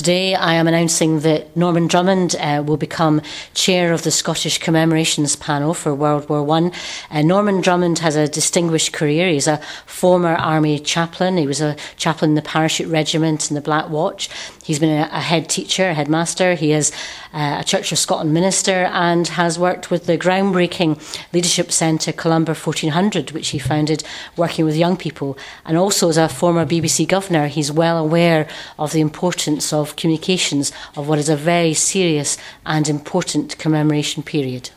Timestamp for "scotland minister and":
17.98-19.26